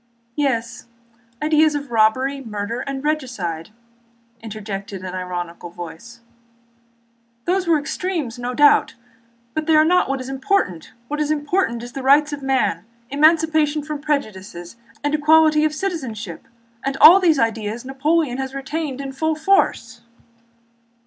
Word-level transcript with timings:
"Yes: 0.35 0.87
ideas 1.43 1.75
of 1.75 1.91
robbery, 1.91 2.41
murder, 2.43 2.79
and 2.79 3.03
regicide," 3.03 3.67
again 3.67 3.75
interjected 4.41 5.05
an 5.05 5.13
ironical 5.13 5.69
voice. 5.69 6.21
"Those 7.45 7.67
were 7.67 7.77
extremes, 7.77 8.39
no 8.39 8.55
doubt, 8.55 8.95
but 9.53 9.67
they 9.67 9.75
are 9.75 9.85
not 9.85 10.09
what 10.09 10.19
is 10.19 10.25
most 10.27 10.33
important. 10.35 10.91
What 11.07 11.19
is 11.21 11.29
important 11.29 11.83
are 11.83 11.87
the 11.89 12.01
rights 12.01 12.33
of 12.33 12.41
man, 12.41 12.83
emancipation 13.11 13.83
from 13.83 14.01
prejudices, 14.01 14.75
and 15.03 15.13
equality 15.13 15.63
of 15.65 15.75
citizenship, 15.75 16.47
and 16.83 16.97
all 16.97 17.19
these 17.19 17.37
ideas 17.37 17.85
Napoleon 17.85 18.39
has 18.39 18.55
retained 18.55 19.01
in 19.01 19.11
full 19.11 19.35
force." 19.35 20.01